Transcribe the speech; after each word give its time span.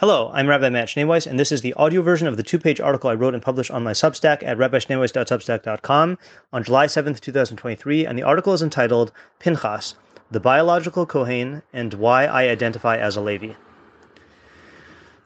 Hello, 0.00 0.28
I'm 0.34 0.48
Rabbi 0.48 0.70
Matt 0.70 0.88
Schneeweiss, 0.88 1.24
and 1.24 1.38
this 1.38 1.52
is 1.52 1.60
the 1.60 1.72
audio 1.74 2.02
version 2.02 2.26
of 2.26 2.36
the 2.36 2.42
two-page 2.42 2.80
article 2.80 3.10
I 3.10 3.14
wrote 3.14 3.32
and 3.32 3.40
published 3.40 3.70
on 3.70 3.84
my 3.84 3.92
Substack 3.92 4.42
at 4.42 4.58
rabbischneeweiss.substack.com 4.58 6.18
on 6.52 6.64
July 6.64 6.86
7th, 6.86 7.20
2023, 7.20 8.04
and 8.04 8.18
the 8.18 8.24
article 8.24 8.52
is 8.52 8.60
entitled 8.60 9.12
Pinchas, 9.38 9.94
the 10.32 10.40
Biological 10.40 11.06
Kohen 11.06 11.62
and 11.72 11.94
Why 11.94 12.24
I 12.24 12.48
Identify 12.48 12.96
as 12.96 13.16
a 13.16 13.20
Levi. 13.20 13.52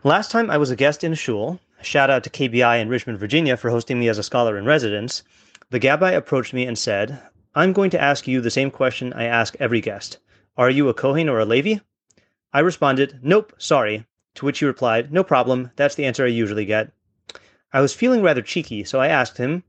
Last 0.05 0.31
time 0.31 0.51
I 0.51 0.59
was 0.59 0.71
a 0.71 0.77
guest 0.77 1.03
in 1.03 1.15
a 1.15 1.17
shul, 1.17 1.59
shout 1.81 2.11
out 2.11 2.23
to 2.25 2.31
KBI 2.31 2.79
in 2.83 2.91
Richmond, 2.91 3.19
Virginia 3.19 3.57
for 3.57 3.71
hosting 3.71 3.99
me 3.99 4.11
as 4.11 4.19
a 4.19 4.23
scholar 4.23 4.59
in 4.59 4.67
residence, 4.67 5.23
the 5.71 5.81
Gabbai 5.81 6.15
approached 6.15 6.53
me 6.53 6.67
and 6.67 6.77
said, 6.77 7.23
I'm 7.55 7.73
going 7.73 7.89
to 7.93 8.01
ask 8.03 8.29
you 8.29 8.43
the 8.43 8.51
same 8.51 8.71
question 8.71 9.15
I 9.15 9.25
ask 9.25 9.57
every 9.59 9.81
guest. 9.81 10.19
Are 10.59 10.69
you 10.69 10.91
a 10.91 10.95
Kohen 10.95 11.31
or 11.31 11.39
a 11.39 11.47
Levi? 11.47 11.77
I 12.53 12.61
responded, 12.61 13.21
Nope, 13.23 13.55
sorry, 13.57 14.05
to 14.39 14.47
which 14.47 14.61
he 14.61 14.65
replied, 14.65 15.13
No 15.13 15.25
problem, 15.25 15.73
that's 15.75 15.97
the 15.97 16.07
answer 16.07 16.25
I 16.25 16.29
usually 16.29 16.65
get. 16.65 16.93
I 17.73 17.81
was 17.81 17.93
feeling 17.93 18.23
rather 18.23 18.41
cheeky, 18.41 18.85
so 18.85 19.01
I 19.01 19.09
asked 19.09 19.37
him, 19.37 19.65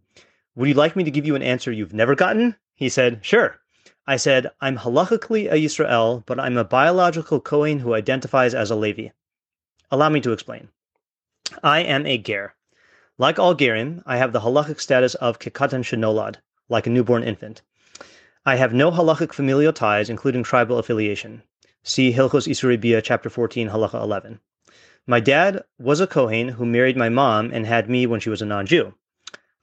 Would 0.56 0.70
you 0.70 0.76
like 0.76 0.96
me 0.96 1.04
to 1.04 1.12
give 1.12 1.26
you 1.26 1.36
an 1.36 1.42
answer 1.42 1.72
you've 1.72 1.94
never 1.94 2.14
gotten? 2.14 2.56
He 2.76 2.88
said, 2.88 3.26
Sure. 3.26 3.60
I 4.06 4.16
said, 4.18 4.52
I'm 4.62 4.78
halachically 4.78 5.52
a 5.52 5.56
Yisrael, 5.56 6.24
but 6.28 6.40
I'm 6.40 6.56
a 6.56 6.64
biological 6.64 7.40
Kohen 7.40 7.80
who 7.80 7.96
identifies 7.96 8.54
as 8.54 8.70
a 8.70 8.76
Levi. 8.76 9.10
Allow 9.90 10.10
me 10.10 10.22
to 10.22 10.34
explain. 10.34 10.70
I 11.64 11.80
am 11.82 12.06
a 12.06 12.20
Ger. 12.20 12.54
Like 13.18 13.40
all 13.40 13.56
Gerim, 13.56 14.04
I 14.06 14.18
have 14.18 14.34
the 14.34 14.42
halachic 14.42 14.80
status 14.80 15.16
of 15.16 15.40
Kekatan 15.40 15.84
Shenolad, 15.84 16.36
like 16.70 16.86
a 16.86 16.92
newborn 16.92 17.24
infant. 17.24 17.64
I 18.46 18.56
have 18.56 18.72
no 18.72 18.92
halachic 18.92 19.34
familial 19.34 19.74
ties, 19.74 20.12
including 20.12 20.44
tribal 20.44 20.78
affiliation. 20.78 21.42
See 21.82 22.14
Hilchos 22.14 22.48
Isurei 22.48 22.80
Bia, 22.80 23.02
chapter 23.02 23.32
14, 23.32 23.70
halacha 23.70 24.02
11. 24.02 24.40
My 25.10 25.20
dad 25.20 25.64
was 25.80 26.00
a 26.00 26.06
Kohen 26.06 26.50
who 26.50 26.68
married 26.68 26.96
my 26.96 27.10
mom 27.10 27.50
and 27.52 27.66
had 27.66 27.90
me 27.90 28.06
when 28.06 28.20
she 28.20 28.30
was 28.30 28.44
a 28.44 28.46
non 28.46 28.68
Jew. 28.68 28.94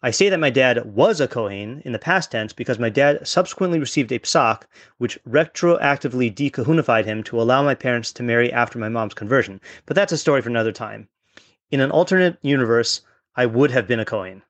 I 0.03 0.11
say 0.11 0.29
that 0.29 0.41
my 0.41 0.51
dad 0.51 0.85
was 0.87 1.21
a 1.21 1.29
Kohen 1.29 1.83
in 1.85 1.93
the 1.93 2.01
past 2.01 2.33
tense 2.33 2.53
because 2.53 2.81
my 2.81 2.89
dad 2.89 3.29
subsequently 3.29 3.79
received 3.79 4.11
a 4.11 4.19
psak 4.19 4.63
which 4.99 5.21
retroactively 5.25 6.35
dekahunified 6.35 7.05
him 7.05 7.23
to 7.23 7.41
allow 7.41 7.63
my 7.63 7.77
parents 7.77 8.13
to 8.15 8.25
marry 8.25 8.53
after 8.53 8.81
my 8.81 8.89
mom's 8.89 9.15
conversion. 9.15 9.61
But 9.87 9.95
that's 9.95 10.11
a 10.11 10.19
story 10.19 10.43
for 10.43 10.49
another 10.49 10.73
time. 10.73 11.07
In 11.71 11.79
an 11.79 11.93
alternate 11.93 12.39
universe, 12.43 13.03
I 13.37 13.47
would 13.47 13.71
have 13.71 13.87
been 13.87 14.01
a 14.01 14.05
Kohen. 14.05 14.43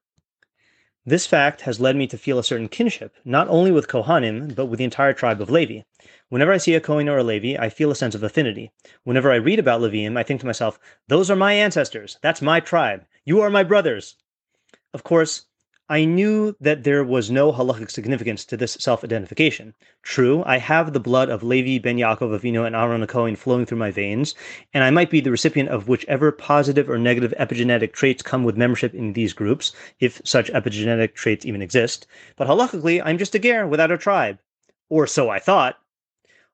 This 1.04 1.26
fact 1.26 1.60
has 1.60 1.78
led 1.78 1.96
me 1.96 2.06
to 2.06 2.16
feel 2.16 2.38
a 2.38 2.42
certain 2.42 2.68
kinship, 2.68 3.14
not 3.22 3.48
only 3.48 3.70
with 3.70 3.86
Kohanim, 3.86 4.54
but 4.54 4.64
with 4.64 4.78
the 4.78 4.84
entire 4.84 5.12
tribe 5.12 5.42
of 5.42 5.50
Levi. 5.50 5.82
Whenever 6.28 6.52
I 6.52 6.56
see 6.56 6.74
a 6.74 6.80
Kohen 6.80 7.08
or 7.08 7.18
a 7.18 7.22
Levi, 7.22 7.56
I 7.56 7.68
feel 7.68 7.92
a 7.92 7.94
sense 7.94 8.16
of 8.16 8.22
affinity. 8.24 8.72
Whenever 9.04 9.30
I 9.30 9.36
read 9.36 9.60
about 9.60 9.80
Leviim, 9.80 10.16
I 10.16 10.24
think 10.24 10.40
to 10.40 10.46
myself, 10.46 10.78
those 11.06 11.30
are 11.30 11.36
my 11.36 11.52
ancestors. 11.52 12.18
That's 12.20 12.42
my 12.42 12.58
tribe. 12.58 13.04
You 13.24 13.40
are 13.42 13.50
my 13.50 13.62
brothers. 13.62 14.16
Of 14.92 15.04
course, 15.04 15.44
I 15.88 16.04
knew 16.04 16.56
that 16.60 16.82
there 16.82 17.04
was 17.04 17.30
no 17.30 17.52
halachic 17.52 17.92
significance 17.92 18.44
to 18.46 18.56
this 18.56 18.72
self-identification. 18.80 19.74
True, 20.02 20.42
I 20.44 20.58
have 20.58 20.92
the 20.92 20.98
blood 20.98 21.28
of 21.28 21.44
Levi 21.44 21.80
ben 21.80 21.96
Yaakov 21.96 22.36
Avinu 22.36 22.66
and 22.66 22.74
Aaron 22.74 23.06
Cohen 23.06 23.36
flowing 23.36 23.64
through 23.64 23.78
my 23.78 23.92
veins, 23.92 24.34
and 24.74 24.82
I 24.82 24.90
might 24.90 25.10
be 25.10 25.20
the 25.20 25.30
recipient 25.30 25.68
of 25.68 25.86
whichever 25.86 26.32
positive 26.32 26.90
or 26.90 26.98
negative 26.98 27.32
epigenetic 27.38 27.92
traits 27.92 28.20
come 28.20 28.42
with 28.42 28.56
membership 28.56 28.96
in 28.96 29.12
these 29.12 29.32
groups, 29.32 29.72
if 30.00 30.20
such 30.24 30.50
epigenetic 30.50 31.14
traits 31.14 31.46
even 31.46 31.62
exist. 31.62 32.08
But 32.34 32.48
halachically, 32.48 33.00
I'm 33.04 33.16
just 33.16 33.36
a 33.36 33.38
ger 33.38 33.64
without 33.68 33.92
a 33.92 33.96
tribe. 33.96 34.40
Or 34.88 35.06
so 35.06 35.30
I 35.30 35.38
thought. 35.38 35.78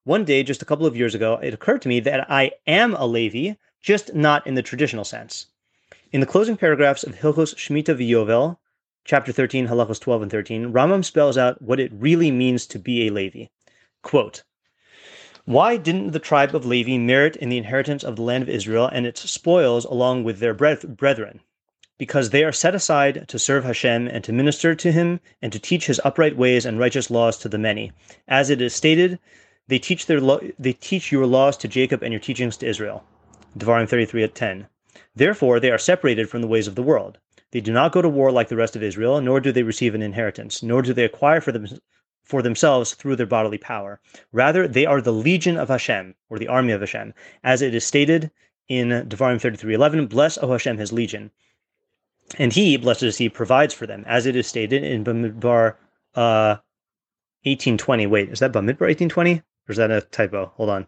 One 0.05 0.25
day, 0.25 0.43
just 0.43 0.63
a 0.63 0.65
couple 0.65 0.87
of 0.87 0.97
years 0.97 1.15
ago, 1.15 1.39
it 1.43 1.55
occurred 1.55 1.83
to 1.83 1.89
me 1.89 2.01
that 2.01 2.29
I 2.31 2.53
am 2.67 2.95
a 2.95 3.07
Levi, 3.07 3.55
just 3.81 4.15
not 4.15 4.45
in 4.47 4.55
the 4.55 4.63
traditional 4.63 5.05
sense. 5.05 5.47
In 6.11 6.21
the 6.21 6.27
closing 6.27 6.57
paragraphs 6.57 7.05
of 7.05 7.15
Hilchos 7.15 7.55
Shemitah 7.55 7.97
V'Yovel, 7.97 8.59
chapter 9.05 9.31
13, 9.31 9.69
halachos 9.69 10.01
12 10.01 10.23
and 10.23 10.31
13, 10.31 10.73
Rambam 10.73 11.05
spells 11.05 11.39
out 11.39 11.63
what 11.63 11.79
it 11.79 11.93
really 11.95 12.33
means 12.33 12.67
to 12.67 12.79
be 12.79 13.07
a 13.07 13.13
Levi. 13.13 13.47
Quote, 14.03 14.43
why 15.45 15.77
didn't 15.77 16.13
the 16.13 16.21
tribe 16.21 16.55
of 16.55 16.65
Levi 16.67 16.99
merit 16.99 17.35
in 17.37 17.49
the 17.49 17.59
inheritance 17.59 18.05
of 18.05 18.15
the 18.17 18.23
land 18.23 18.43
of 18.43 18.49
Israel 18.49 18.89
and 18.93 19.07
its 19.07 19.29
spoils 19.29 19.85
along 19.85 20.23
with 20.23 20.39
their 20.39 20.55
brethren? 20.55 21.41
Because 21.99 22.31
they 22.31 22.45
are 22.45 22.53
set 22.53 22.75
aside 22.77 23.27
to 23.29 23.39
serve 23.39 23.65
Hashem 23.65 24.07
and 24.07 24.23
to 24.23 24.33
minister 24.33 24.75
to 24.75 24.93
him 24.93 25.21
and 25.41 25.53
to 25.53 25.59
teach 25.59 25.87
his 25.87 26.01
upright 26.05 26.37
ways 26.37 26.65
and 26.65 26.79
righteous 26.79 27.11
laws 27.11 27.39
to 27.39 27.49
the 27.49 27.59
many. 27.59 27.91
As 28.29 28.51
it 28.51 28.61
is 28.61 28.73
stated, 28.75 29.19
they 29.69 29.79
teach 29.79 30.07
their 30.07 30.21
lo- 30.21 30.41
they 30.59 30.73
teach 30.73 31.13
your 31.13 31.27
laws 31.27 31.57
to 31.59 31.69
Jacob 31.69 32.03
and 32.03 32.13
your 32.13 32.21
teachings 32.21 32.57
to 32.59 32.67
Israel. 32.67 33.05
Devarim 33.57 33.89
33 33.89 34.25
at 34.25 34.35
10. 34.35 34.67
Therefore, 35.15 35.61
they 35.61 35.71
are 35.71 35.79
separated 35.79 36.29
from 36.29 36.41
the 36.41 36.49
ways 36.49 36.67
of 36.67 36.75
the 36.75 36.83
world. 36.83 37.19
They 37.53 37.61
do 37.61 37.73
not 37.73 37.93
go 37.93 38.01
to 38.01 38.09
war 38.09 38.33
like 38.33 38.49
the 38.49 38.57
rest 38.57 38.77
of 38.77 38.83
Israel, 38.83 39.21
nor 39.21 39.41
do 39.41 39.53
they 39.53 39.63
receive 39.63 39.95
an 39.95 40.03
inheritance, 40.03 40.63
nor 40.63 40.81
do 40.83 40.93
they 40.93 41.05
acquire 41.05 41.41
for 41.41 41.53
them 41.53 41.67
for 42.25 42.41
themselves 42.41 42.95
through 42.95 43.17
their 43.17 43.27
bodily 43.27 43.59
power. 43.59 44.01
Rather, 44.33 44.67
they 44.67 44.87
are 44.87 45.01
the 45.01 45.13
legion 45.13 45.59
of 45.59 45.69
Hashem, 45.69 46.15
or 46.31 46.39
the 46.39 46.49
army 46.49 46.73
of 46.73 46.81
Hashem, 46.81 47.13
as 47.45 47.61
it 47.61 47.75
is 47.75 47.85
stated 47.85 48.31
in 48.69 48.89
Devarim 48.89 49.41
33:11, 49.41 50.07
"Bless, 50.07 50.39
O 50.39 50.51
Hashem, 50.51 50.79
His 50.79 50.93
legion." 50.93 51.31
And 52.39 52.53
He, 52.53 52.77
blessed 52.79 53.03
is 53.03 53.19
He, 53.19 53.29
provides 53.29 53.75
for 53.75 53.87
them, 53.87 54.05
as 54.07 54.25
it 54.25 54.35
is 54.35 54.47
stated 54.47 54.83
in 54.83 55.05
Bamidbar 55.05 55.75
uh, 56.15 56.57
1820. 57.45 58.07
Wait, 58.07 58.31
is 58.31 58.39
that 58.39 58.53
Bamidbar 58.53 58.89
1820, 58.89 59.43
or 59.69 59.73
is 59.73 59.79
that 59.79 59.91
a 59.91 60.01
typo? 60.01 60.53
Hold 60.57 60.71
on. 60.71 60.87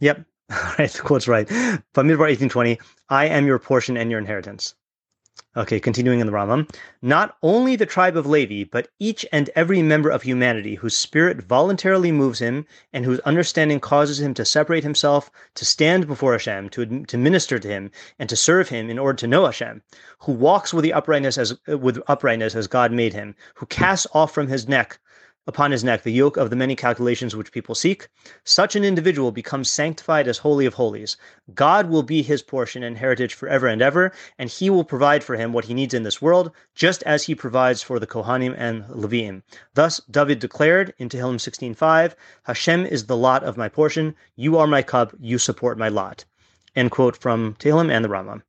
Yep, 0.00 0.24
all 0.50 0.74
right, 0.78 0.90
the 0.90 1.02
quote's 1.02 1.28
right. 1.28 1.46
Bamidbar 1.48 2.28
1820, 2.28 2.78
"I 3.08 3.26
am 3.26 3.46
your 3.46 3.58
portion 3.58 3.96
and 3.96 4.10
your 4.10 4.20
inheritance." 4.20 4.74
Okay, 5.56 5.80
continuing 5.80 6.20
in 6.20 6.26
the 6.28 6.32
Rambam. 6.32 6.68
Not 7.02 7.36
only 7.42 7.74
the 7.74 7.86
tribe 7.86 8.16
of 8.16 8.26
Levi, 8.26 8.68
but 8.70 8.88
each 9.00 9.26
and 9.32 9.50
every 9.56 9.82
member 9.82 10.08
of 10.10 10.22
humanity 10.22 10.76
whose 10.76 10.96
spirit 10.96 11.42
voluntarily 11.42 12.12
moves 12.12 12.40
him 12.40 12.66
and 12.92 13.04
whose 13.04 13.18
understanding 13.20 13.80
causes 13.80 14.20
him 14.20 14.34
to 14.34 14.44
separate 14.44 14.84
himself, 14.84 15.30
to 15.54 15.64
stand 15.64 16.06
before 16.06 16.32
Hashem, 16.32 16.70
to, 16.70 17.04
to 17.04 17.18
minister 17.18 17.58
to 17.58 17.68
him, 17.68 17.90
and 18.18 18.28
to 18.28 18.36
serve 18.36 18.68
him 18.68 18.90
in 18.90 18.98
order 18.98 19.16
to 19.16 19.26
know 19.26 19.44
Hashem, 19.44 19.82
who 20.20 20.32
walks 20.32 20.72
with 20.72 20.84
the 20.84 20.92
uprightness 20.92 21.36
as 21.36 21.56
with 21.66 22.00
uprightness 22.06 22.54
as 22.54 22.66
God 22.66 22.92
made 22.92 23.12
him, 23.12 23.34
who 23.54 23.66
casts 23.66 24.06
off 24.12 24.32
from 24.32 24.48
his 24.48 24.68
neck 24.68 24.98
upon 25.46 25.70
his 25.70 25.84
neck 25.84 26.02
the 26.02 26.12
yoke 26.12 26.36
of 26.36 26.50
the 26.50 26.56
many 26.56 26.74
calculations 26.74 27.36
which 27.36 27.52
people 27.52 27.74
seek, 27.74 28.08
such 28.44 28.74
an 28.74 28.84
individual 28.84 29.30
becomes 29.30 29.70
sanctified 29.70 30.26
as 30.26 30.38
holy 30.38 30.64
of 30.64 30.74
holies. 30.74 31.16
God 31.54 31.90
will 31.90 32.02
be 32.02 32.22
his 32.22 32.42
portion 32.42 32.82
and 32.82 32.96
heritage 32.96 33.34
forever 33.34 33.66
and 33.66 33.82
ever, 33.82 34.12
and 34.38 34.48
he 34.48 34.70
will 34.70 34.84
provide 34.84 35.22
for 35.22 35.36
him 35.36 35.52
what 35.52 35.66
he 35.66 35.74
needs 35.74 35.92
in 35.92 36.02
this 36.02 36.22
world, 36.22 36.50
just 36.74 37.02
as 37.02 37.24
he 37.24 37.34
provides 37.34 37.82
for 37.82 37.98
the 37.98 38.06
Kohanim 38.06 38.54
and 38.56 38.84
Leviim. 38.84 39.42
Thus 39.74 40.00
David 40.10 40.38
declared 40.38 40.94
in 40.98 41.08
Tehillim 41.08 41.36
16.5, 41.36 42.14
Hashem 42.44 42.86
is 42.86 43.06
the 43.06 43.16
lot 43.16 43.44
of 43.44 43.56
my 43.56 43.68
portion, 43.68 44.14
you 44.36 44.56
are 44.56 44.66
my 44.66 44.82
cup, 44.82 45.14
you 45.20 45.38
support 45.38 45.76
my 45.76 45.88
lot. 45.88 46.24
End 46.74 46.90
quote 46.90 47.16
from 47.16 47.54
Tehillim 47.60 47.90
and 47.90 48.04
the 48.04 48.08
Rambam. 48.08 48.42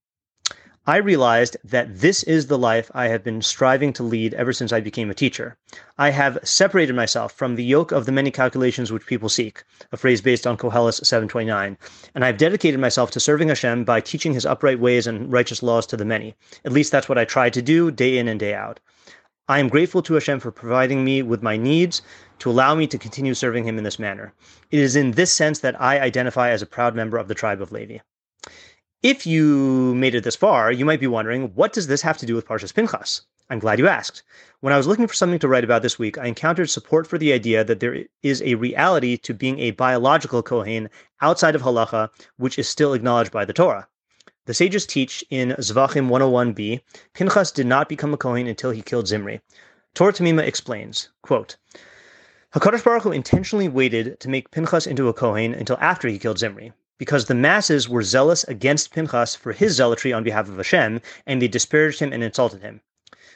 I 0.87 0.97
realized 0.97 1.57
that 1.63 2.01
this 2.01 2.21
is 2.21 2.45
the 2.45 2.59
life 2.59 2.91
I 2.93 3.07
have 3.07 3.23
been 3.23 3.41
striving 3.41 3.91
to 3.93 4.03
lead 4.03 4.35
ever 4.35 4.53
since 4.53 4.71
I 4.71 4.81
became 4.81 5.09
a 5.09 5.15
teacher. 5.15 5.57
I 5.97 6.11
have 6.11 6.37
separated 6.43 6.95
myself 6.95 7.31
from 7.31 7.55
the 7.55 7.63
yoke 7.63 7.91
of 7.91 8.05
the 8.05 8.11
many 8.11 8.29
calculations 8.29 8.91
which 8.91 9.07
people 9.07 9.27
seek, 9.27 9.63
a 9.91 9.97
phrase 9.97 10.21
based 10.21 10.45
on 10.45 10.57
Koheles 10.57 11.03
729, 11.03 11.79
and 12.13 12.23
I 12.23 12.27
have 12.27 12.37
dedicated 12.37 12.79
myself 12.79 13.09
to 13.11 13.19
serving 13.19 13.47
Hashem 13.47 13.83
by 13.83 13.99
teaching 13.99 14.35
his 14.35 14.45
upright 14.45 14.79
ways 14.79 15.07
and 15.07 15.33
righteous 15.33 15.63
laws 15.63 15.87
to 15.87 15.97
the 15.97 16.05
many. 16.05 16.35
At 16.63 16.71
least 16.71 16.91
that's 16.91 17.09
what 17.09 17.17
I 17.17 17.25
try 17.25 17.49
to 17.49 17.63
do 17.63 17.89
day 17.89 18.19
in 18.19 18.27
and 18.27 18.39
day 18.39 18.53
out. 18.53 18.79
I 19.47 19.57
am 19.57 19.69
grateful 19.69 20.03
to 20.03 20.13
Hashem 20.13 20.39
for 20.39 20.51
providing 20.51 21.03
me 21.03 21.23
with 21.23 21.41
my 21.41 21.57
needs 21.57 22.03
to 22.37 22.51
allow 22.51 22.75
me 22.75 22.85
to 22.85 22.99
continue 22.99 23.33
serving 23.33 23.63
him 23.63 23.79
in 23.79 23.83
this 23.83 23.97
manner. 23.97 24.33
It 24.69 24.81
is 24.81 24.95
in 24.95 25.13
this 25.13 25.33
sense 25.33 25.57
that 25.61 25.81
I 25.81 25.99
identify 25.99 26.51
as 26.51 26.61
a 26.61 26.67
proud 26.67 26.93
member 26.93 27.17
of 27.17 27.27
the 27.27 27.33
tribe 27.33 27.59
of 27.59 27.71
Levi. 27.71 27.97
If 29.05 29.27
you 29.27 29.93
made 29.93 30.15
it 30.15 30.23
this 30.23 30.35
far, 30.35 30.71
you 30.71 30.83
might 30.83 30.99
be 30.99 31.05
wondering, 31.05 31.53
what 31.53 31.73
does 31.73 31.85
this 31.85 32.01
have 32.01 32.17
to 32.17 32.25
do 32.25 32.33
with 32.33 32.47
Parshas 32.47 32.73
Pinchas? 32.73 33.21
I'm 33.51 33.59
glad 33.59 33.77
you 33.77 33.87
asked. 33.87 34.23
When 34.61 34.73
I 34.73 34.77
was 34.77 34.87
looking 34.87 35.05
for 35.05 35.13
something 35.13 35.37
to 35.37 35.47
write 35.47 35.63
about 35.63 35.83
this 35.83 35.99
week, 35.99 36.17
I 36.17 36.25
encountered 36.25 36.71
support 36.71 37.05
for 37.05 37.19
the 37.19 37.31
idea 37.31 37.63
that 37.63 37.81
there 37.81 38.05
is 38.23 38.41
a 38.41 38.55
reality 38.55 39.15
to 39.17 39.35
being 39.35 39.59
a 39.59 39.69
biological 39.69 40.41
Kohen 40.41 40.89
outside 41.21 41.53
of 41.53 41.61
halacha, 41.61 42.09
which 42.37 42.57
is 42.57 42.67
still 42.67 42.95
acknowledged 42.95 43.31
by 43.31 43.45
the 43.45 43.53
Torah. 43.53 43.87
The 44.45 44.55
sages 44.55 44.87
teach 44.87 45.23
in 45.29 45.49
Zvachim 45.59 46.09
101b, 46.09 46.81
Pinchas 47.13 47.51
did 47.51 47.67
not 47.67 47.87
become 47.87 48.11
a 48.11 48.17
Kohen 48.17 48.47
until 48.47 48.71
he 48.71 48.81
killed 48.81 49.07
Zimri. 49.07 49.39
Torah 49.93 50.13
Tamima 50.13 50.41
explains, 50.41 51.09
quote, 51.21 51.57
HaKadosh 52.55 52.83
Baruch 52.83 53.03
Hu 53.03 53.11
intentionally 53.11 53.67
waited 53.67 54.19
to 54.21 54.29
make 54.29 54.49
Pinchas 54.49 54.87
into 54.87 55.09
a 55.09 55.13
Kohen 55.13 55.53
until 55.53 55.77
after 55.79 56.07
he 56.07 56.17
killed 56.17 56.39
Zimri, 56.39 56.73
because 56.97 57.25
the 57.25 57.35
masses 57.35 57.89
were 57.89 58.03
zealous 58.03 58.43
against 58.45 58.93
Pinchas 58.93 59.35
for 59.35 59.51
his 59.51 59.75
zealotry 59.75 60.13
on 60.13 60.23
behalf 60.23 60.47
of 60.47 60.57
Hashem, 60.57 61.01
and 61.25 61.41
they 61.41 61.47
disparaged 61.47 61.99
him 61.99 62.13
and 62.13 62.23
insulted 62.23 62.61
him. 62.61 62.81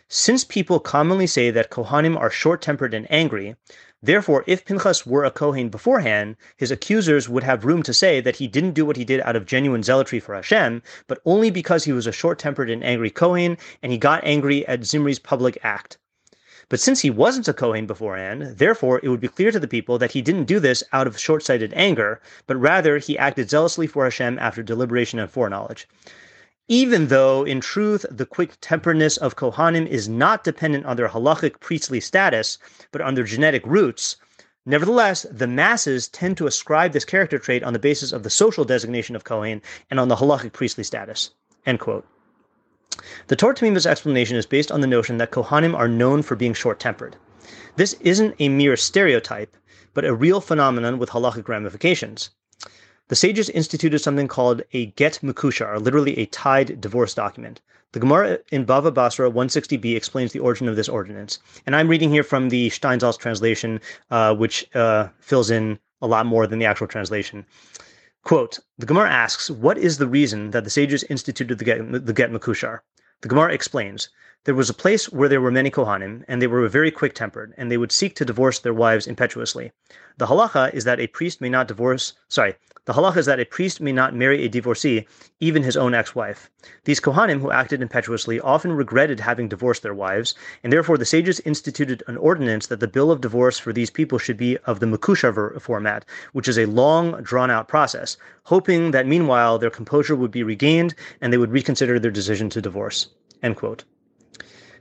Since 0.08 0.44
people 0.44 0.80
commonly 0.80 1.28
say 1.28 1.52
that 1.52 1.70
Kohanim 1.70 2.18
are 2.18 2.32
short 2.32 2.64
tempered 2.64 2.96
and 2.96 3.06
angry, 3.12 3.56
therefore, 4.02 4.44
if 4.48 4.66
Pinchas 4.66 5.06
were 5.06 5.24
a 5.24 5.30
Kohen 5.30 5.70
beforehand, 5.70 6.36
his 6.58 6.72
accusers 6.72 7.30
would 7.30 7.44
have 7.44 7.64
room 7.64 7.84
to 7.84 7.94
say 7.94 8.20
that 8.20 8.38
he 8.38 8.48
didn't 8.48 8.74
do 8.74 8.86
what 8.86 8.98
he 8.98 9.06
did 9.06 9.22
out 9.22 9.36
of 9.36 9.46
genuine 9.46 9.84
zealotry 9.84 10.20
for 10.20 10.34
Hashem, 10.34 10.82
but 11.08 11.20
only 11.26 11.52
because 11.52 11.84
he 11.84 11.92
was 11.92 12.08
a 12.08 12.12
short 12.12 12.40
tempered 12.40 12.72
and 12.72 12.84
angry 12.84 13.12
Kohen 13.12 13.58
and 13.84 13.92
he 13.92 14.00
got 14.00 14.24
angry 14.24 14.68
at 14.68 14.84
Zimri's 14.84 15.20
public 15.20 15.60
act. 15.62 16.00
But 16.70 16.80
since 16.80 17.02
he 17.02 17.10
wasn't 17.10 17.48
a 17.48 17.54
Kohen 17.54 17.86
beforehand, 17.86 18.58
therefore 18.58 19.02
it 19.04 19.10
would 19.10 19.20
be 19.20 19.28
clear 19.28 19.52
to 19.52 19.60
the 19.60 19.68
people 19.68 19.98
that 19.98 20.12
he 20.12 20.22
didn't 20.22 20.46
do 20.46 20.60
this 20.60 20.84
out 20.94 21.08
of 21.08 21.20
short 21.20 21.44
sighted 21.44 21.74
anger, 21.76 22.22
but 22.48 22.58
rather 22.58 23.00
he 23.00 23.18
acted 23.18 23.50
zealously 23.50 23.88
for 23.88 24.04
Hashem 24.04 24.40
after 24.40 24.64
deliberation 24.64 25.20
and 25.20 25.30
foreknowledge 25.30 25.88
even 26.70 27.08
though 27.08 27.44
in 27.44 27.60
truth 27.60 28.06
the 28.12 28.28
quick 28.28 28.52
temperedness 28.62 29.18
of 29.18 29.36
Kohanim 29.36 29.88
is 29.88 30.08
not 30.08 30.44
dependent 30.44 30.86
on 30.86 30.96
their 30.96 31.10
halachic 31.10 31.60
priestly 31.60 32.00
status, 32.00 32.60
but 32.92 33.02
on 33.02 33.16
their 33.16 33.24
genetic 33.24 33.66
roots. 33.66 34.18
Nevertheless, 34.68 35.26
the 35.32 35.48
masses 35.48 36.08
tend 36.08 36.38
to 36.38 36.46
ascribe 36.46 36.94
this 36.94 37.06
character 37.06 37.40
trait 37.40 37.64
on 37.64 37.74
the 37.74 37.80
basis 37.80 38.12
of 38.12 38.22
the 38.22 38.30
social 38.30 38.66
designation 38.66 39.16
of 39.16 39.24
Kohen 39.24 39.64
and 39.90 40.00
on 40.00 40.10
the 40.10 40.18
halachic 40.18 40.54
priestly 40.54 40.84
status. 40.84 41.32
End 41.66 41.80
quote. 41.80 42.06
The 43.30 43.36
Torah 43.36 43.54
Tamima's 43.54 43.86
explanation 43.86 44.38
is 44.38 44.48
based 44.48 44.72
on 44.72 44.82
the 44.82 44.88
notion 44.88 45.18
that 45.18 45.30
Kohanim 45.30 45.78
are 45.78 45.88
known 45.88 46.24
for 46.24 46.36
being 46.36 46.56
short-tempered. 46.56 47.16
This 47.76 47.94
isn't 48.00 48.34
a 48.40 48.50
mere 48.50 48.76
stereotype, 48.76 49.56
but 49.94 50.04
a 50.04 50.16
real 50.16 50.42
phenomenon 50.42 50.98
with 50.98 51.12
halachic 51.12 51.48
ramifications. 51.48 52.32
The 53.10 53.16
sages 53.16 53.52
instituted 53.52 54.00
something 54.00 54.28
called 54.28 54.64
a 54.74 54.88
get 54.88 55.20
mekushar, 55.22 55.80
literally 55.80 56.18
a 56.18 56.26
tied 56.26 56.82
divorce 56.82 57.14
document. 57.14 57.62
The 57.92 58.00
Gemara 58.00 58.40
in 58.52 58.66
Bava 58.66 58.92
Basra 58.92 59.30
160b 59.30 59.96
explains 59.96 60.32
the 60.32 60.40
origin 60.40 60.68
of 60.68 60.76
this 60.76 60.90
ordinance. 60.90 61.38
And 61.68 61.76
I'm 61.76 61.88
reading 61.88 62.10
here 62.10 62.24
from 62.24 62.50
the 62.50 62.72
Steinsaltz 62.72 63.20
translation, 63.20 63.80
uh, 64.10 64.34
which 64.34 64.68
uh, 64.76 65.10
fills 65.20 65.52
in 65.52 65.78
a 66.02 66.08
lot 66.08 66.26
more 66.26 66.48
than 66.48 66.58
the 66.58 66.66
actual 66.66 66.88
translation. 66.88 67.46
Quote, 68.24 68.58
the 68.80 68.88
Gemara 68.88 69.12
asks, 69.12 69.52
what 69.52 69.78
is 69.78 70.00
the 70.00 70.08
reason 70.08 70.50
that 70.50 70.64
the 70.64 70.72
sages 70.72 71.04
instituted 71.04 71.60
the 71.60 71.66
get, 71.66 72.06
the 72.08 72.14
get 72.14 72.32
mekushar? 72.32 72.80
The 73.22 73.28
Gemara 73.28 73.54
explains, 73.54 74.08
there 74.46 74.56
was 74.56 74.70
a 74.70 74.74
place 74.74 75.10
where 75.10 75.28
there 75.28 75.42
were 75.42 75.52
many 75.52 75.70
Kohanim, 75.70 76.24
and 76.30 76.42
they 76.42 76.48
were 76.48 76.66
very 76.70 76.90
quick 76.90 77.14
tempered, 77.14 77.54
and 77.58 77.70
they 77.70 77.78
would 77.78 77.92
seek 77.92 78.16
to 78.16 78.24
divorce 78.24 78.60
their 78.60 78.74
wives 78.74 79.08
impetuously. 79.08 79.74
The 80.18 80.28
halacha 80.28 80.74
is 80.74 80.86
that 80.86 81.02
a 81.02 81.08
priest 81.08 81.42
may 81.42 81.50
not 81.50 81.68
divorce, 81.68 82.14
sorry, 82.30 82.56
the 82.90 82.96
halacha 82.96 83.18
is 83.18 83.28
that 83.28 83.40
a 83.40 83.46
priest 83.46 83.80
may 83.82 83.92
not 83.92 84.16
marry 84.16 84.44
a 84.44 84.50
divorcee, 84.50 85.06
even 85.40 85.62
his 85.62 85.78
own 85.78 85.94
ex 85.94 86.16
wife. 86.16 86.50
These 86.86 87.00
Kohanim 87.00 87.40
who 87.40 87.52
acted 87.52 87.84
impetuously 87.84 88.40
often 88.40 88.74
regretted 88.74 89.20
having 89.20 89.48
divorced 89.48 89.84
their 89.84 89.94
wives, 89.94 90.34
and 90.64 90.74
therefore 90.74 90.98
the 90.98 91.06
sages 91.06 91.40
instituted 91.42 92.02
an 92.08 92.18
ordinance 92.18 92.66
that 92.66 92.80
the 92.80 92.88
bill 92.88 93.12
of 93.12 93.22
divorce 93.22 93.60
for 93.60 93.72
these 93.72 93.92
people 93.92 94.18
should 94.18 94.38
be 94.38 94.58
of 94.66 94.80
the 94.80 94.88
Mekushar 94.88 95.62
format, 95.62 96.04
which 96.34 96.48
is 96.48 96.58
a 96.58 96.66
long, 96.66 97.22
drawn 97.22 97.52
out 97.52 97.68
process, 97.68 98.18
hoping 98.46 98.90
that 98.90 99.06
meanwhile 99.06 99.60
their 99.60 99.70
composure 99.70 100.16
would 100.16 100.32
be 100.32 100.42
regained 100.42 100.96
and 101.22 101.32
they 101.32 101.38
would 101.38 101.52
reconsider 101.52 102.00
their 102.00 102.10
decision 102.10 102.50
to 102.50 102.60
divorce. 102.60 103.10
End 103.44 103.56
quote. 103.56 103.84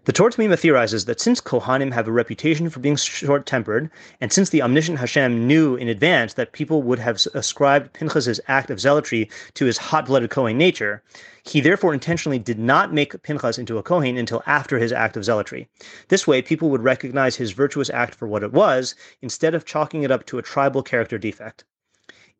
The 0.04 0.12
Torah 0.12 0.30
Tamima 0.30 0.58
theorizes 0.58 1.06
that 1.06 1.20
since 1.20 1.40
Kohanim 1.40 1.92
have 1.92 2.06
a 2.06 2.12
reputation 2.12 2.70
for 2.70 2.80
being 2.80 2.96
short 2.96 3.46
tempered, 3.46 3.90
and 4.20 4.32
since 4.32 4.48
the 4.48 4.62
omniscient 4.62 4.98
Hashem 4.98 5.46
knew 5.46 5.74
in 5.74 5.88
advance 5.88 6.34
that 6.34 6.52
people 6.52 6.82
would 6.82 6.98
have 6.98 7.26
ascribed 7.34 7.92
Pinchas's 7.92 8.40
act 8.48 8.70
of 8.70 8.80
zealotry 8.80 9.28
to 9.54 9.64
his 9.64 9.76
hot 9.76 10.06
blooded 10.06 10.30
Kohen 10.30 10.56
nature, 10.56 11.02
he 11.42 11.60
therefore 11.60 11.94
intentionally 11.94 12.38
did 12.38 12.58
not 12.58 12.94
make 12.94 13.22
Pinchas 13.22 13.58
into 13.58 13.76
a 13.76 13.82
Kohen 13.82 14.16
until 14.16 14.42
after 14.46 14.78
his 14.78 14.92
act 14.92 15.16
of 15.16 15.24
zealotry. 15.24 15.68
This 16.08 16.26
way, 16.26 16.42
people 16.42 16.70
would 16.70 16.84
recognize 16.84 17.36
his 17.36 17.50
virtuous 17.50 17.90
act 17.90 18.14
for 18.14 18.28
what 18.28 18.42
it 18.42 18.52
was, 18.52 18.94
instead 19.20 19.54
of 19.54 19.64
chalking 19.64 20.04
it 20.04 20.10
up 20.10 20.26
to 20.26 20.38
a 20.38 20.42
tribal 20.42 20.82
character 20.82 21.18
defect. 21.18 21.64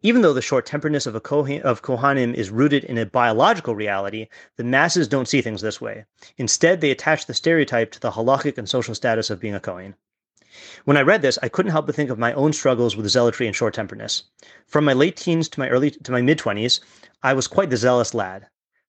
Even 0.00 0.23
though 0.23 0.33
the 0.33 0.41
short-temperedness 0.41 1.09
of, 1.09 1.17
a 1.17 1.21
Kohen, 1.21 1.61
of 1.62 1.83
Kohanim 1.83 2.33
is 2.33 2.50
rooted 2.50 2.85
in 2.85 2.99
a 2.99 3.05
biological 3.05 3.75
reality, 3.75 4.29
the 4.56 4.62
masses 4.62 5.09
don't 5.09 5.27
see 5.27 5.43
things 5.43 5.61
this 5.61 5.81
way. 5.81 6.05
Instead, 6.37 6.81
they 6.81 6.93
attach 6.93 7.27
the 7.27 7.35
stereotype 7.35 7.91
to 7.91 8.00
the 8.00 8.12
halachic 8.12 8.59
and 8.59 8.69
social 8.69 8.95
status 8.95 9.29
of 9.29 9.41
being 9.41 9.56
a 9.56 9.61
Kohen. 9.61 9.97
When 10.85 10.97
I 10.97 11.03
read 11.03 11.23
this, 11.23 11.37
I 11.43 11.49
couldn't 11.49 11.73
help 11.73 11.87
but 11.87 11.97
think 11.97 12.11
of 12.11 12.19
my 12.19 12.33
own 12.35 12.53
struggles 12.53 12.97
with 12.97 13.09
zealotry 13.09 13.49
and 13.49 13.56
short-temperedness. 13.56 14.23
From 14.67 14.85
my 14.85 14.93
late 14.93 15.17
teens 15.17 15.49
to 15.49 15.59
my 15.61 15.69
early 15.69 15.91
to 15.91 16.12
my 16.12 16.23
mid-20s, 16.23 16.79
I 17.25 17.33
was 17.33 17.49
quite 17.49 17.71
the 17.71 17.77
zealous 17.77 18.15
lad. 18.15 18.47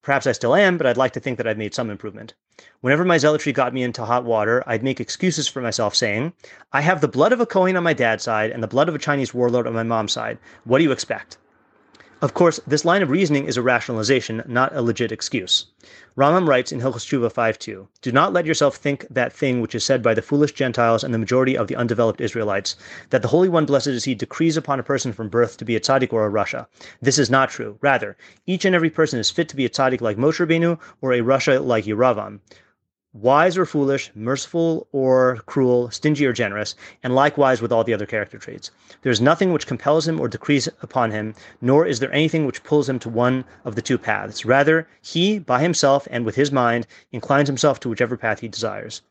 Perhaps 0.10 0.26
I 0.26 0.32
still 0.32 0.56
am, 0.56 0.80
but 0.80 0.88
I'd 0.88 0.98
like 0.98 1.14
to 1.14 1.20
think 1.20 1.38
that 1.38 1.46
I've 1.46 1.60
made 1.60 1.76
some 1.76 1.92
improvement. 1.92 2.34
Whenever 2.82 3.06
my 3.06 3.20
zealotry 3.20 3.54
got 3.54 3.76
me 3.76 3.84
into 3.84 4.06
hot 4.06 4.26
water, 4.26 4.64
I'd 4.66 4.82
make 4.82 5.00
excuses 5.00 5.48
for 5.48 5.62
myself, 5.62 5.94
saying, 5.94 6.34
I 6.74 6.82
have 6.82 7.00
the 7.00 7.08
blood 7.08 7.32
of 7.32 7.40
a 7.42 7.46
Kohen 7.46 7.78
on 7.78 7.84
my 7.84 7.94
dad's 7.94 8.24
side 8.24 8.50
and 8.50 8.64
the 8.64 8.68
blood 8.68 8.90
of 8.90 8.96
a 8.96 8.98
Chinese 8.98 9.36
warlord 9.36 9.68
on 9.68 9.74
my 9.74 9.84
mom's 9.84 10.14
side. 10.14 10.40
What 10.64 10.80
do 10.80 10.84
you 10.84 10.92
expect? 10.92 11.38
Of 12.22 12.34
course, 12.34 12.60
this 12.68 12.84
line 12.84 13.02
of 13.02 13.10
reasoning 13.10 13.46
is 13.46 13.56
a 13.56 13.62
rationalization, 13.62 14.44
not 14.46 14.76
a 14.76 14.82
legit 14.82 15.10
excuse. 15.10 15.68
Rambam 16.18 16.50
writes 16.50 16.74
in 16.74 16.82
Hilchos 16.82 17.06
Tshuva 17.06 17.32
5.2, 17.32 17.88
Do 18.02 18.12
not 18.12 18.34
let 18.34 18.46
yourself 18.46 18.76
think 18.76 19.06
that 19.10 19.32
thing 19.32 19.62
which 19.62 19.74
is 19.74 19.86
said 19.86 20.04
by 20.04 20.14
the 20.14 20.22
foolish 20.22 20.52
Gentiles 20.52 21.02
and 21.02 21.14
the 21.14 21.18
majority 21.18 21.56
of 21.56 21.70
the 21.70 21.78
undeveloped 21.78 22.20
Israelites, 22.20 22.76
that 23.12 23.22
the 23.22 23.30
Holy 23.30 23.48
One, 23.48 23.66
blessed 23.66 23.88
is 23.88 24.04
He, 24.04 24.16
decrees 24.16 24.58
upon 24.58 24.82
a 24.82 24.84
person 24.84 25.14
from 25.14 25.30
birth 25.30 25.56
to 25.58 25.66
be 25.66 25.78
a 25.78 25.80
tzaddik 25.80 26.12
or 26.12 26.28
a 26.28 26.30
rasha. 26.30 26.68
This 27.02 27.18
is 27.18 27.30
not 27.30 27.52
true. 27.52 27.78
Rather, 27.80 28.18
each 28.46 28.66
and 28.66 28.76
every 28.76 28.90
person 28.90 29.18
is 29.18 29.32
fit 29.32 29.48
to 29.48 29.56
be 29.56 29.64
a 29.64 29.70
tzaddik 29.70 30.02
like 30.02 30.18
Moshe 30.18 30.46
Rabbeinu 30.46 30.78
or 31.00 31.14
a 31.14 31.22
rasha 31.22 31.66
like 31.66 31.86
Yeravam 31.86 32.42
wise 33.14 33.58
or 33.58 33.66
foolish, 33.66 34.12
merciful 34.14 34.88
or 34.92 35.38
cruel, 35.48 35.90
stingy 35.90 36.26
or 36.26 36.34
generous, 36.34 36.76
and 37.02 37.16
likewise 37.16 37.62
with 37.62 37.72
all 37.72 37.84
the 37.84 37.94
other 37.94 38.06
character 38.06 38.38
traits. 38.38 38.70
There 39.02 39.12
is 39.12 39.20
nothing 39.20 39.52
which 39.52 39.66
compels 39.66 40.08
him 40.08 40.20
or 40.20 40.28
decrees 40.28 40.68
upon 40.82 41.10
him, 41.12 41.34
nor 41.60 41.88
is 41.88 42.00
there 42.00 42.14
anything 42.14 42.46
which 42.46 42.64
pulls 42.64 42.88
him 42.88 43.00
to 43.00 43.10
one 43.10 43.46
of 43.66 43.76
the 43.76 43.82
two 43.82 43.98
paths. 43.98 44.46
Rather, 44.46 44.88
he, 45.02 45.40
by 45.40 45.62
himself 45.62 46.08
and 46.12 46.24
with 46.24 46.36
his 46.36 46.52
mind, 46.52 46.86
inclines 47.12 47.50
himself 47.50 47.80
to 47.80 47.90
whichever 47.90 48.16
path 48.16 48.42
he 48.42 48.48
desires. 48.48 49.02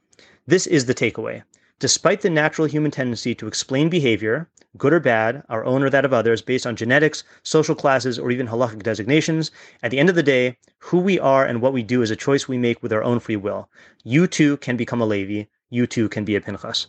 This 0.47 0.67
is 0.67 0.87
the 0.87 0.95
takeaway. 0.95 1.43
Despite 1.81 2.23
the 2.23 2.31
natural 2.31 2.67
human 2.67 2.91
tendency 2.91 3.37
to 3.37 3.47
explain 3.47 3.89
behavior, 3.89 4.49
good 4.77 4.93
or 4.93 4.99
bad, 4.99 5.45
our 5.49 5.65
own 5.65 5.85
or 5.85 5.91
that 5.91 6.05
of 6.05 6.13
others, 6.13 6.43
based 6.43 6.67
on 6.67 6.75
genetics, 6.75 7.23
social 7.45 7.77
classes, 7.77 8.19
or 8.19 8.33
even 8.33 8.49
halachic 8.49 8.83
designations, 8.83 9.53
at 9.81 9.93
the 9.93 10.01
end 10.01 10.09
of 10.09 10.17
the 10.17 10.23
day, 10.25 10.59
who 10.79 10.99
we 10.99 11.21
are 11.21 11.47
and 11.47 11.63
what 11.63 11.73
we 11.73 11.85
do 11.85 12.03
is 12.03 12.11
a 12.11 12.17
choice 12.17 12.49
we 12.49 12.59
make 12.59 12.83
with 12.83 12.93
our 12.93 13.05
own 13.05 13.21
free 13.21 13.37
will. 13.37 13.71
You 14.03 14.27
too 14.27 14.57
can 14.57 14.77
become 14.77 15.01
a 15.01 15.07
Levi. 15.07 15.45
You 15.71 15.87
too 15.87 16.09
can 16.09 16.25
be 16.25 16.35
a 16.35 16.41
Pinchas. 16.41 16.89